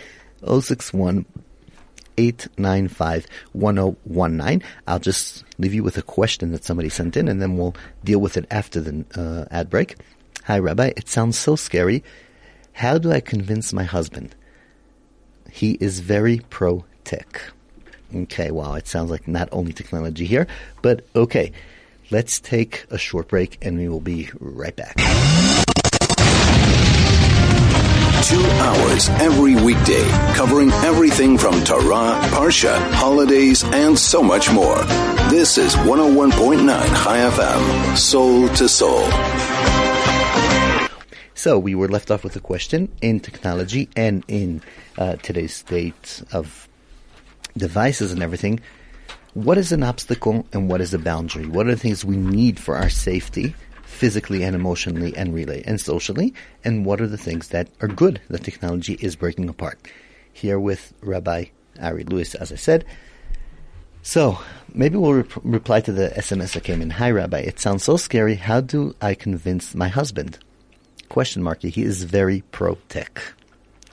[0.44, 1.26] 061
[2.18, 4.62] 895 1019.
[4.86, 8.18] I'll just leave you with a question that somebody sent in and then we'll deal
[8.18, 9.96] with it after the uh, ad break.
[10.44, 10.92] Hi, Rabbi.
[10.96, 12.02] It sounds so scary.
[12.72, 14.34] How do I convince my husband?
[15.50, 17.42] He is very pro tech.
[18.14, 20.46] Okay, wow, it sounds like not only technology here,
[20.82, 21.52] but okay.
[22.12, 24.96] Let's take a short break and we will be right back.
[28.24, 34.82] Two hours every weekday, covering everything from Torah, Parsha, holidays, and so much more.
[35.30, 39.08] This is 101.9 Chai FM, soul to soul.
[41.34, 44.62] So we were left off with a question in technology and in
[44.98, 46.68] uh, today's state of
[47.56, 48.58] devices and everything.
[49.34, 51.46] What is an obstacle and what is a boundary?
[51.46, 55.80] What are the things we need for our safety, physically and emotionally and relay and
[55.80, 56.34] socially?
[56.64, 59.78] And what are the things that are good that technology is breaking apart?
[60.32, 61.46] Here with Rabbi
[61.80, 62.84] Ari Lewis, as I said.
[64.02, 64.38] So
[64.74, 66.90] maybe we'll rep- reply to the SMS that came in.
[66.90, 67.38] Hi, Rabbi.
[67.38, 68.34] It sounds so scary.
[68.34, 70.38] How do I convince my husband?
[71.08, 71.62] Question mark.
[71.62, 73.22] He is very pro tech.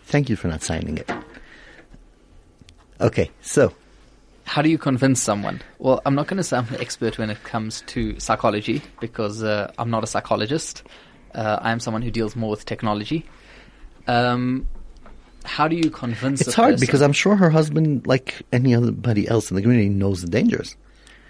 [0.06, 1.12] Thank you for not signing it.
[3.00, 3.73] Okay, so
[4.48, 5.62] How do you convince someone?
[5.78, 9.44] Well, I'm not going to say I'm an expert when it comes to psychology because
[9.44, 10.84] uh, I'm not a psychologist.
[11.36, 13.26] Uh, I am someone who deals more with technology.
[14.08, 14.68] Um,
[15.44, 16.40] how do you convince?
[16.40, 16.50] Someone?
[16.50, 16.86] It's hard person?
[16.86, 20.76] because I'm sure her husband, like any anybody else in the community, knows the dangers.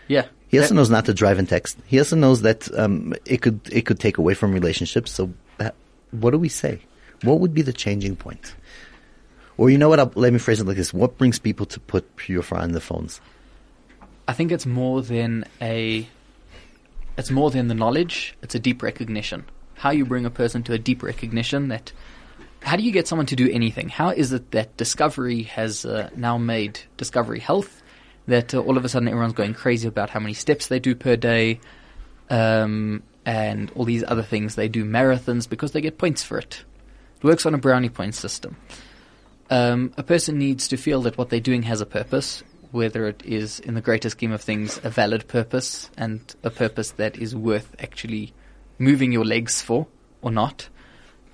[0.07, 1.77] yeah, He also that- knows not to drive and text.
[1.87, 5.11] He also knows that um, it could it could take away from relationships.
[5.11, 5.73] So, that,
[6.11, 6.81] what do we say?
[7.23, 8.53] What would be the changing point?
[9.57, 9.99] Or you know what?
[9.99, 12.81] I'll, let me phrase it like this: What brings people to put Purify on the
[12.81, 13.19] phones?
[14.27, 16.07] I think it's more than a.
[17.17, 18.35] It's more than the knowledge.
[18.43, 19.45] It's a deep recognition.
[19.75, 21.91] How you bring a person to a deep recognition that.
[22.63, 23.87] How do you get someone to do anything?
[23.87, 27.83] How is it that Discovery has uh, now made Discovery Health
[28.27, 30.95] that uh, all of a sudden everyone's going crazy about how many steps they do
[30.95, 31.59] per day,
[32.29, 34.55] um, and all these other things.
[34.55, 36.63] They do marathons because they get points for it.
[37.17, 38.57] It works on a brownie point system.
[39.49, 42.43] Um, a person needs to feel that what they're doing has a purpose.
[42.71, 46.91] whether it is, in the greater scheme of things, a valid purpose and a purpose
[46.91, 48.33] that is worth actually
[48.77, 49.87] moving your legs for
[50.21, 50.67] or not.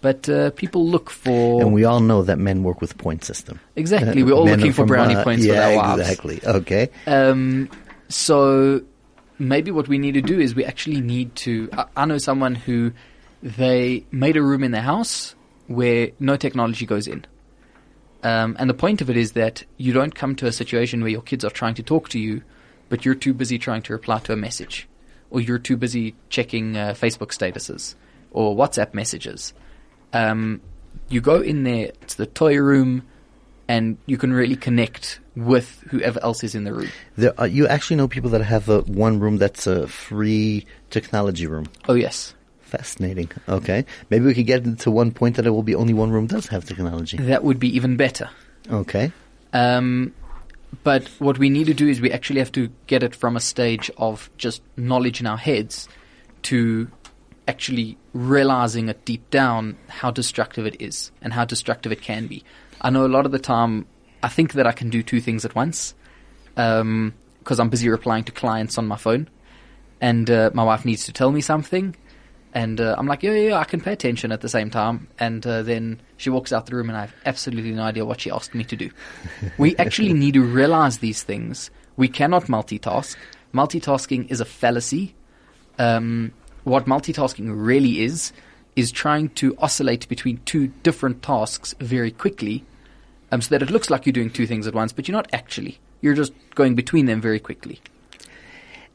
[0.02, 3.60] But uh, people look for And we all know that men work with point system.
[3.76, 4.22] exactly.
[4.22, 6.02] We're all Men looking for brownie uh, points yeah, with our wives.
[6.02, 6.40] exactly.
[6.46, 6.90] Okay.
[7.08, 7.68] Um,
[8.10, 8.82] so
[9.40, 11.68] maybe what we need to do is we actually need to.
[11.74, 12.92] I, I know someone who
[13.42, 15.34] they made a room in their house
[15.68, 17.26] where no technology goes in.
[18.24, 21.12] Um, and the point of it is that you don't come to a situation where
[21.12, 22.42] your kids are trying to talk to you,
[22.90, 24.88] but you're too busy trying to reply to a message,
[25.30, 27.96] or you're too busy checking uh, Facebook statuses
[28.32, 29.54] or WhatsApp messages.
[30.14, 30.62] Um,
[31.10, 33.04] you go in there, it's the toy room,
[33.68, 36.90] and you can really connect with whoever else is in the room.
[37.18, 41.48] There are, you actually know people that have a, one room that's a free technology
[41.48, 41.68] room.
[41.90, 42.36] Oh yes,
[42.74, 43.30] Fascinating.
[43.48, 43.86] Okay.
[44.10, 46.48] Maybe we could get to one point that it will be only one room does
[46.48, 47.18] have technology.
[47.18, 48.32] that would be even better.
[48.68, 49.12] Okay.
[49.54, 50.12] Um,
[50.84, 53.40] but what we need to do is we actually have to get it from a
[53.40, 55.88] stage of just knowledge in our heads
[56.44, 56.90] to
[57.48, 62.44] actually realizing it deep down how destructive it is and how destructive it can be.
[62.82, 63.86] I know a lot of the time
[64.24, 65.94] I think that I can do two things at once
[66.56, 69.30] because I'm busy replying to clients on my phone
[70.02, 71.96] and uh, my wife needs to tell me something.
[72.54, 75.08] And uh, I'm like, yeah, yeah, yeah, I can pay attention at the same time.
[75.18, 78.22] And uh, then she walks out the room, and I have absolutely no idea what
[78.22, 78.92] she asked me to do.
[79.58, 81.72] we actually need to realize these things.
[81.98, 83.16] We cannot multitask.
[83.54, 85.16] Multitasking is a fallacy.
[85.80, 86.32] Um,
[86.64, 88.32] what multitasking really is,
[88.76, 92.64] is trying to oscillate between two different tasks very quickly
[93.32, 95.28] um, so that it looks like you're doing two things at once, but you're not
[95.34, 95.80] actually.
[96.02, 97.80] You're just going between them very quickly.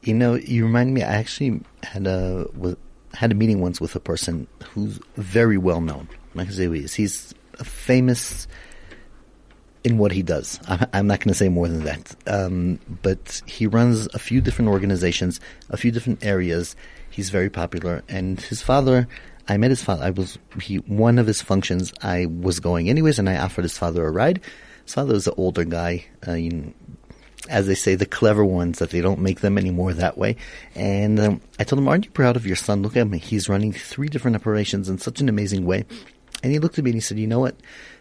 [0.02, 1.02] You know, you remind me.
[1.02, 2.46] I actually had a
[3.18, 6.09] had a meeting once with a person who's very well known.
[6.09, 6.94] I'm not going to say who he is.
[6.94, 8.46] He's famous
[9.83, 10.61] in what he does.
[10.68, 12.14] I'm, not going to say more than that.
[12.28, 16.76] Um, but he runs a few different organizations, a few different areas.
[17.11, 19.09] He's very popular, and his father.
[19.48, 20.04] I met his father.
[20.04, 21.92] I was he one of his functions.
[22.00, 24.42] I was going anyways, and I offered his father a ride.
[24.85, 26.04] His father was an older guy.
[26.26, 26.72] Uh, you know,
[27.48, 30.37] as they say, the clever ones that they don't make them anymore that way.
[30.74, 32.82] And um, I told him, "Aren't you proud of your son?
[32.82, 35.84] Look at him; he's running three different operations in such an amazing way."
[36.42, 37.56] And he looked at me and he said, "You know what?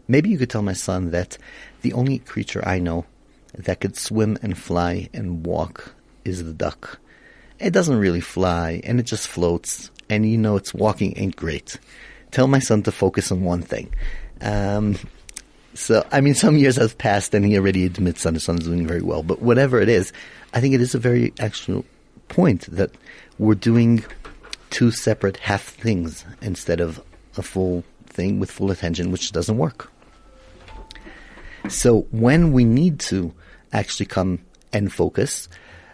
[0.07, 1.37] Maybe you could tell my son that
[1.81, 3.05] the only creature I know
[3.57, 6.99] that could swim and fly and walk is the duck.
[7.59, 11.79] It doesn't really fly and it just floats, and you know its walking ain't great.
[12.31, 13.89] Tell my son to focus on one thing."
[14.41, 14.97] Um,
[15.77, 18.63] so, I mean, some years have passed and he already admits that his son is
[18.63, 19.21] doing very well.
[19.21, 20.11] But whatever it is,
[20.55, 21.85] I think it is a very actual
[22.29, 22.89] point that
[23.37, 24.03] we're doing
[24.71, 26.99] two separate half things instead of
[27.37, 29.91] a full thing with full attention, which doesn't work.
[31.69, 33.31] So, when we need to
[33.71, 34.39] actually come
[34.73, 35.47] and focus,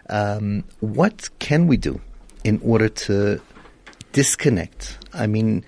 [0.08, 2.00] um, what can we do
[2.42, 3.38] in order to
[4.12, 4.96] disconnect?
[5.12, 5.62] I mean,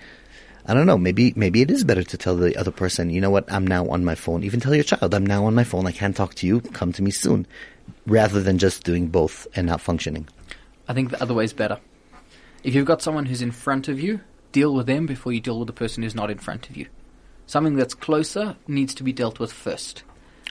[0.68, 0.98] I don't know.
[0.98, 3.50] Maybe maybe it is better to tell the other person, you know what?
[3.52, 4.42] I'm now on my phone.
[4.42, 5.86] Even tell your child, I'm now on my phone.
[5.86, 6.60] I can't talk to you.
[6.60, 7.46] Come to me soon,
[8.06, 10.28] rather than just doing both and not functioning.
[10.88, 11.78] I think the other way is better.
[12.64, 15.58] If you've got someone who's in front of you, deal with them before you deal
[15.58, 16.88] with the person who's not in front of you.
[17.46, 20.02] Something that's closer needs to be dealt with first.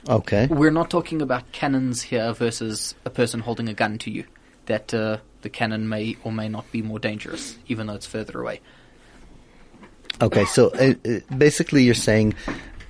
[0.08, 0.46] Okay.
[0.46, 4.24] We're not talking about cannons here versus a person holding a gun to you.
[4.64, 8.40] That uh, the cannon may or may not be more dangerous, even though it's further
[8.40, 8.60] away.
[10.20, 10.44] Okay.
[10.46, 12.34] So uh, uh, basically, you're saying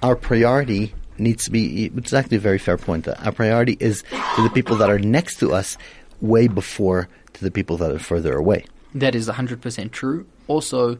[0.02, 3.04] our priority needs to be, which is actually a very fair point.
[3.04, 4.02] That our priority is
[4.36, 5.76] to the people that are next to us,
[6.20, 8.64] way before to the people that are further away.
[8.94, 10.26] That is 100% true.
[10.48, 10.98] Also,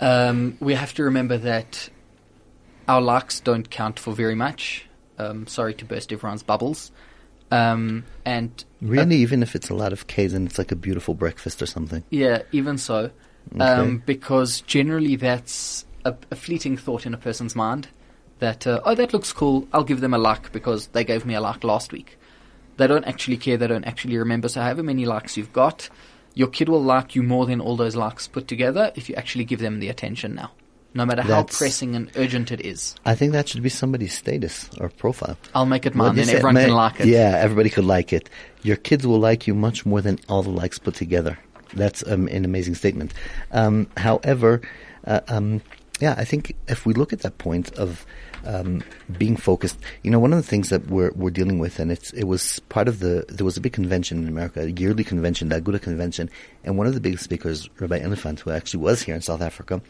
[0.00, 1.90] um, we have to remember that
[2.88, 4.86] our likes don't count for very much.
[5.18, 6.92] Um, sorry to burst everyone's bubbles.
[7.50, 11.14] Um, and Really, even if it's a lot of K's and it's like a beautiful
[11.14, 12.02] breakfast or something.
[12.10, 13.10] Yeah, even so.
[13.54, 13.64] Okay.
[13.64, 17.88] Um, because generally that's a, a fleeting thought in a person's mind
[18.38, 21.34] that, uh, oh, that looks cool, I'll give them a like because they gave me
[21.34, 22.18] a like last week.
[22.76, 24.48] They don't actually care, they don't actually remember.
[24.48, 25.88] So, however many likes you've got,
[26.34, 29.44] your kid will like you more than all those likes put together if you actually
[29.44, 30.52] give them the attention now.
[30.92, 32.94] No matter how That's- pressing and urgent it is.
[33.04, 35.36] I think that should be somebody's status or profile.
[35.54, 37.06] I'll make it mine, then everyone man, can like it.
[37.08, 38.30] Yeah, everybody could like it.
[38.62, 41.38] Your kids will like you much more than all the likes put together.
[41.76, 43.14] That's um, an amazing statement.
[43.52, 44.60] Um, however,
[45.06, 45.62] uh, um,
[46.00, 48.04] yeah, I think if we look at that point of
[48.44, 48.82] um,
[49.18, 52.12] being focused, you know, one of the things that we're we're dealing with, and it's
[52.12, 55.48] it was part of the there was a big convention in America, a yearly convention,
[55.48, 56.28] the Aguda convention,
[56.64, 59.80] and one of the big speakers, Rabbi Elefant, who actually was here in South Africa,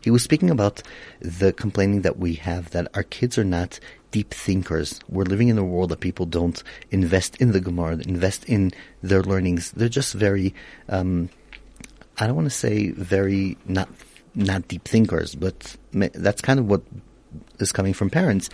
[0.00, 0.82] he was speaking about
[1.20, 3.78] the complaining that we have that our kids are not
[4.14, 5.00] deep thinkers.
[5.08, 6.62] We're living in a world that people don't
[6.92, 8.70] invest in the Gemara, invest in
[9.02, 9.72] their learnings.
[9.72, 10.54] They're just very,
[10.88, 11.30] um,
[12.20, 13.88] I don't want to say very not
[14.36, 16.82] not deep thinkers, but that's kind of what
[17.58, 18.50] is coming from parents.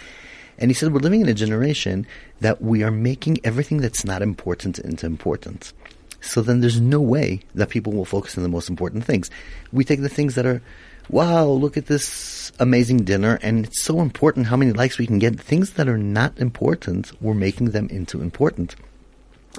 [0.56, 2.06] And he said we're living in a generation
[2.40, 5.74] that we are making everything that's not important into important.
[6.22, 9.30] So then there's no way that people will focus on the most important things.
[9.72, 10.62] We take the things that are,
[11.10, 15.18] wow, look at this amazing dinner, and it's so important how many likes we can
[15.18, 15.38] get.
[15.40, 18.76] Things that are not important, we're making them into important.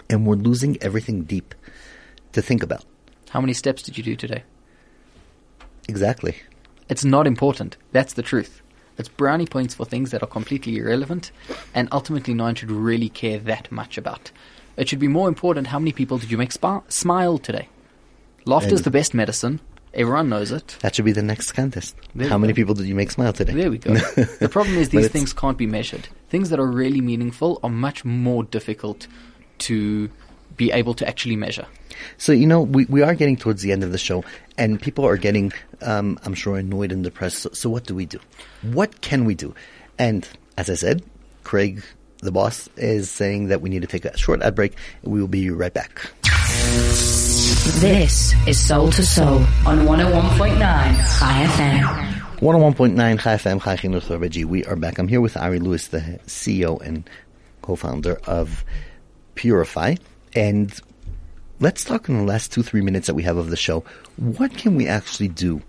[0.09, 1.53] And we're losing everything deep
[2.31, 2.85] to think about.
[3.29, 4.43] How many steps did you do today?
[5.89, 6.37] Exactly.
[6.87, 7.75] It's not important.
[7.91, 8.61] That's the truth.
[8.97, 11.31] It's brownie points for things that are completely irrelevant,
[11.73, 14.31] and ultimately no one should really care that much about.
[14.77, 17.67] It should be more important how many people did you make spa- smile today?
[18.45, 19.59] Laughter is the best medicine.
[19.93, 20.77] Everyone knows it.
[20.81, 21.95] That should be the next contest.
[22.15, 22.55] There How many go.
[22.55, 23.53] people did you make smile today?
[23.53, 23.93] There we go.
[24.39, 26.07] the problem is these things can't be measured.
[26.29, 29.07] Things that are really meaningful are much more difficult
[29.59, 30.09] to
[30.55, 31.65] be able to actually measure.
[32.17, 34.23] So you know, we, we are getting towards the end of the show,
[34.57, 37.39] and people are getting, um, I'm sure, annoyed and depressed.
[37.39, 38.19] So, so what do we do?
[38.61, 39.53] What can we do?
[39.99, 40.27] And
[40.57, 41.03] as I said,
[41.43, 41.83] Craig,
[42.19, 44.75] the boss, is saying that we need to take a short ad break.
[45.03, 46.11] We will be right back.
[47.61, 49.37] This is Soul to Soul
[49.67, 51.83] on 101.9 Chai FM.
[52.39, 54.45] 101.9 Chai FM, Chai Chinuch.
[54.45, 54.97] We are back.
[54.97, 57.07] I'm here with Ari Lewis, the CEO and
[57.61, 58.65] co-founder of
[59.35, 59.99] Purifeye.
[60.33, 60.73] And
[61.59, 63.83] let's talk in the last two, three minutes that we have of the show.
[64.15, 65.61] What can we actually do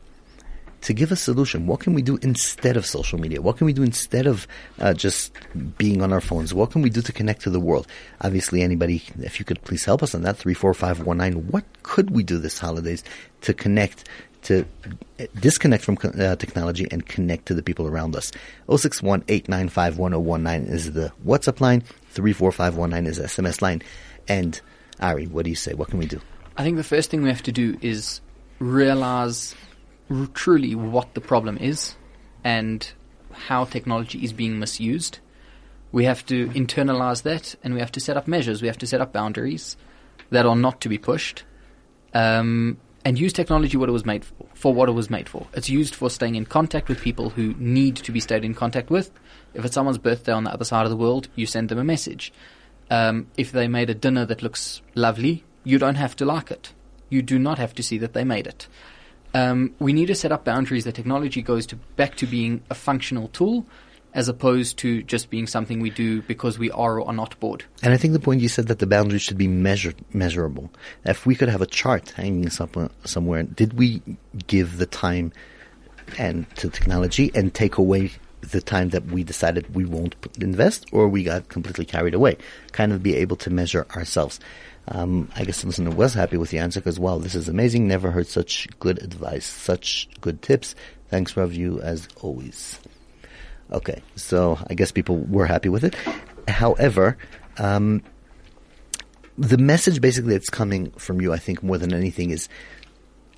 [0.83, 1.66] to give a solution?
[1.66, 3.41] What can we do instead of social media?
[3.41, 4.47] What can we do instead of
[4.80, 5.33] uh, just
[5.78, 6.53] being on our phones?
[6.53, 7.87] What can we do to connect to the world?
[8.20, 12.39] Obviously, anybody, if you could please help us on that, 34519, what could we do
[12.39, 13.05] this holidays
[13.43, 14.09] to connect,
[14.43, 14.64] to
[15.20, 18.33] uh, disconnect from uh, technology and connect to the people around us?
[18.68, 23.83] 061 895 1019 is the WhatsApp line, 34519 is the SMS line.
[24.28, 24.61] And
[25.01, 25.74] Ari, what do you say?
[25.74, 26.20] What can we do?
[26.57, 28.20] I think the first thing we have to do is
[28.59, 29.55] realize
[30.11, 31.97] r- truly what the problem is
[32.45, 32.93] and
[33.33, 35.19] how technology is being misused.
[35.91, 38.63] We have to internalize that and we have to set up measures.
[38.63, 39.77] We have to set up boundaries
[40.31, 41.45] that are not to be pushed
[42.15, 45.47] um, and use technology what it was made for, for what it was made for.
[45.55, 48.91] It's used for staying in contact with people who need to be stayed in contact
[48.91, 49.11] with.
[49.55, 51.85] If it's someone's birthday on the other side of the world, you send them a
[51.85, 52.33] message.
[52.91, 56.73] Um, if they made a dinner that looks lovely, you don't have to like it.
[57.09, 58.69] You do not have to see that they made it.
[59.35, 62.74] Um, we need to set up boundaries that technology goes to back to being a
[62.74, 63.66] functional tool
[64.14, 67.64] as opposed to just being something we do because we are or are not bored.
[67.83, 70.70] And I think the point you said that the boundaries should be measured, measurable.
[71.05, 74.03] If we could have a chart hanging somewhere, somewhere, did we
[74.47, 75.33] give the time
[76.18, 78.12] and to technology and take away
[78.43, 82.37] the time that we decided we won't invest, or we got completely carried away?
[82.72, 84.41] Kind of be able to measure ourselves.
[84.89, 87.87] Um, I guess the listener was happy with the answer because, wow, this is amazing.
[87.87, 90.74] Never heard such good advice, such good tips.
[91.09, 92.80] Thanks, Rav, you as always.
[93.70, 95.95] Okay, so I guess people were happy with it.
[96.49, 97.16] However,
[97.59, 98.03] um,
[99.39, 102.49] the message basically that's coming from you, I think, more than anything, is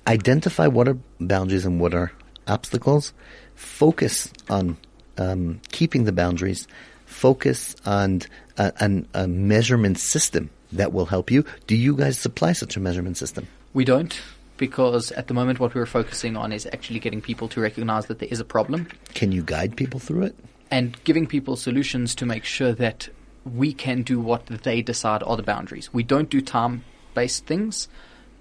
[0.07, 2.11] identify what are boundaries and what are
[2.47, 3.13] obstacles.
[3.53, 4.77] Focus on
[5.17, 6.67] um, keeping the boundaries.
[7.05, 8.23] Focus on
[8.57, 11.45] a, an, a measurement system that will help you.
[11.67, 13.47] Do you guys supply such a measurement system?
[13.73, 14.19] We don't
[14.57, 18.19] because at the moment what we're focusing on is actually getting people to recognize that
[18.19, 20.35] there is a problem Can you guide people through it?
[20.71, 23.09] and giving people solutions to make sure that
[23.45, 25.93] we can do what they decide are the boundaries.
[25.93, 27.87] We don't do time based things.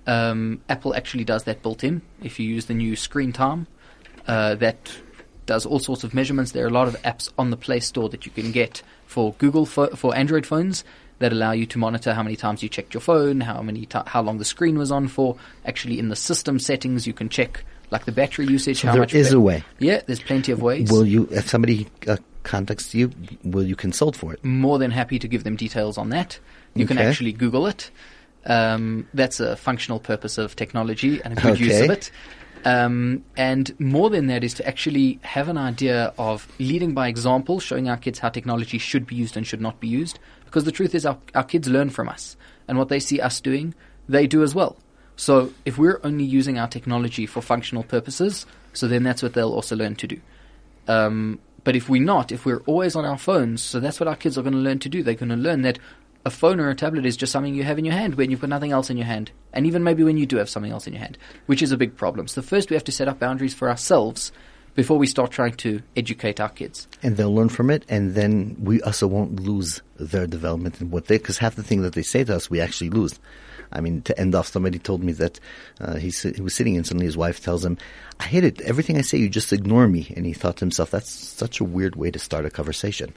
[0.06, 2.00] Um, Apple actually does that built in.
[2.22, 3.66] If you use the new screen time,
[4.26, 4.96] uh, that
[5.46, 6.52] does all sorts of measurements.
[6.52, 9.34] There are a lot of apps on the Play Store that you can get for
[9.34, 10.84] Google for Android phones
[11.18, 13.98] that allow you to monitor how many times you checked your phone, how many ti
[14.06, 15.36] how long the screen was on for.
[15.64, 18.80] Actually, in the system settings, you can check like the battery usage.
[18.80, 19.64] So how there much is a way.
[19.78, 20.90] Yeah, there's plenty of ways.
[20.90, 23.10] Will you, if somebody uh, contacts you,
[23.44, 24.44] will you consult for it?
[24.44, 26.38] more than happy to give them details on that.
[26.74, 27.90] You can actually Google it.
[28.46, 32.10] Um, that's a functional purpose of technology and a good use of it.
[32.64, 37.60] Um, and more than that is to actually have an idea of leading by example,
[37.60, 40.18] showing our kids how technology should be used and should not be used.
[40.54, 42.36] Because the truth is, our, our kids learn from us,
[42.68, 43.74] and what they see us doing,
[44.08, 44.76] they do as well.
[45.16, 49.52] So if we're only using our technology for functional purposes, so then that's what they'll
[49.52, 50.20] also learn to do.
[50.86, 54.14] Um, but if we're not, if we're always on our phones, so that's what our
[54.14, 55.02] kids are going to learn to do.
[55.02, 55.80] They're going to learn that
[56.24, 58.40] a phone or a tablet is just something you have in your hand when you've
[58.40, 59.32] got nothing else in your hand.
[59.52, 61.76] And even maybe when you do have something else in your hand, which is a
[61.76, 62.28] big problem.
[62.28, 64.30] So first we have to set up boundaries for ourselves
[64.74, 66.88] before we start trying to educate our kids.
[67.02, 71.06] and they'll learn from it, and then we also won't lose their development and what
[71.06, 73.18] they, because half the thing that they say to us, we actually lose.
[73.72, 75.40] I mean, to end off, somebody told me that
[75.80, 77.76] uh, he, he was sitting and suddenly his wife tells him,
[78.20, 78.60] I hate it.
[78.60, 80.12] Everything I say, you just ignore me.
[80.16, 83.12] And he thought to himself, that's such a weird way to start a conversation.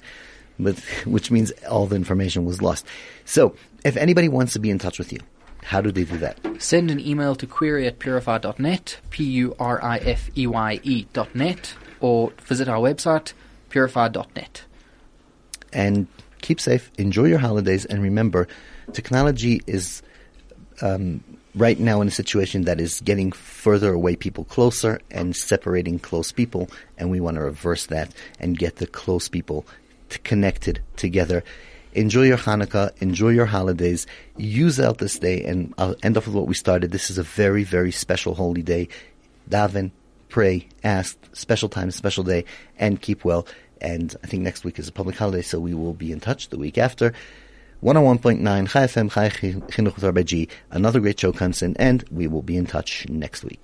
[0.57, 2.85] But, which means all the information was lost.
[3.25, 3.55] So,
[3.85, 5.19] if anybody wants to be in touch with you,
[5.67, 6.39] how do they do that?
[6.59, 13.33] Send an email to query at purifeye.net, P-U-R-I-F-E-Y-E E dot net, or visit our website,
[13.69, 14.63] purifeye.net.
[15.73, 16.07] and
[16.41, 18.47] keep safe, enjoy your holidays, and remember,
[18.93, 20.01] technology is
[20.81, 21.21] um,
[21.53, 26.31] right now in a situation that is getting further away people closer and separating close
[26.31, 29.65] people, and we want to reverse that and get the close people
[30.07, 31.43] t- connected together.
[31.97, 34.05] Enjoy your Hanukkah, enjoy your holidays,
[34.37, 36.91] use out this day, and I'll end off with what we started.
[36.91, 38.89] This is a very, very special holy day.
[39.49, 39.89] Daven,
[40.29, 42.45] pray, ask, special time, special day,
[42.77, 43.47] and keep well.
[43.81, 46.49] And I think next week is a public holiday, so we will be in touch
[46.49, 47.13] the week after.
[47.81, 50.49] 101.9 Chai FM, Chai Chinuch with Rabbi G.
[50.69, 53.59] Another great show comes in, and we will be in touch next week.